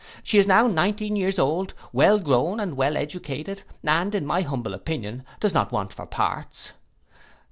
She 0.23 0.39
is 0.39 0.47
now 0.47 0.65
nineteen 0.65 1.15
years 1.15 1.37
old, 1.37 1.75
well 1.93 2.17
grown 2.17 2.59
and 2.59 2.75
well 2.75 2.97
educated, 2.97 3.61
and, 3.83 4.15
in 4.15 4.25
my 4.25 4.41
humble 4.41 4.73
opinion, 4.73 5.23
does 5.39 5.53
not 5.53 5.71
want 5.71 5.93
for 5.93 6.07
parts. 6.07 6.71